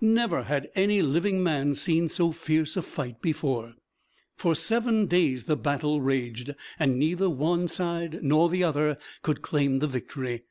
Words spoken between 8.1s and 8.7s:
nor the